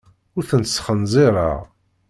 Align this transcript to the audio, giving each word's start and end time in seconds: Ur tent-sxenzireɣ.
Ur 0.37 0.43
tent-sxenzireɣ. 0.49 1.59